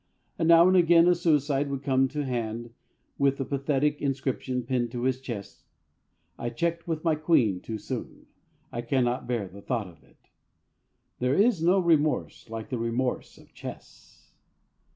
[0.39, 2.71] And now and again a suicide would come to hand
[3.19, 5.63] with the pathetic inscription pinned to his chest:
[6.39, 8.25] "I checked with my Queen too soon.
[8.71, 10.29] I cannot bear the thought of it."
[11.19, 14.33] There is no remorse like the remorse of chess.